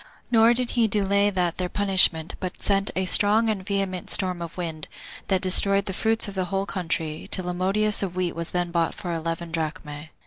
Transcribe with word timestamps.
Nor 0.31 0.55
did 0.55 0.71
he 0.71 0.87
delay 0.87 1.29
that 1.29 1.59
their 1.59 1.69
punishment, 1.69 2.33
but 2.39 2.59
sent 2.59 2.89
a 2.95 3.05
strong 3.05 3.49
and 3.51 3.63
vehement 3.63 4.09
storm 4.09 4.41
of 4.41 4.57
wind, 4.57 4.87
that 5.27 5.43
destroyed 5.43 5.85
the 5.85 5.93
fruits 5.93 6.27
of 6.27 6.33
the 6.33 6.45
whole 6.45 6.65
country, 6.65 7.27
till 7.29 7.47
a 7.47 7.53
modius 7.53 8.01
of 8.01 8.15
wheat 8.15 8.35
was 8.35 8.49
then 8.49 8.71
bought 8.71 8.95
for 8.95 9.13
eleven 9.13 9.51
drachmae. 9.51 10.09